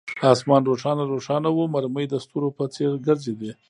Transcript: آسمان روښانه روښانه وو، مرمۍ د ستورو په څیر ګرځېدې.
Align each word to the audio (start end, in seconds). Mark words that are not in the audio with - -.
آسمان 0.31 0.61
روښانه 0.69 1.03
روښانه 1.13 1.49
وو، 1.53 1.63
مرمۍ 1.73 2.05
د 2.09 2.15
ستورو 2.23 2.49
په 2.57 2.63
څیر 2.73 2.91
ګرځېدې. 3.05 3.51